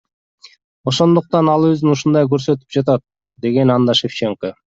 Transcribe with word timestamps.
Ошондуктан 0.91 1.51
ал 1.57 1.67
өзүн 1.67 1.93
ушундай 1.95 2.27
көрсөтүп 2.33 2.77
жатат,— 2.79 3.05
деген 3.47 3.75
анда 3.77 3.99
Шевченко. 4.01 4.55